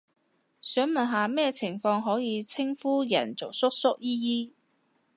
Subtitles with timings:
[0.63, 4.51] 想問下咩情況可以稱呼人做叔叔姨姨？